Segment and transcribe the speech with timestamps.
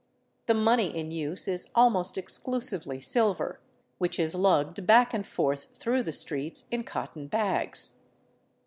[0.47, 3.59] The money in use is almost exclusively silver,
[3.99, 8.01] which is lugged back and forth through the streets in cotton bags.